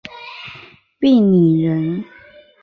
[0.99, 2.03] 鄙陵人。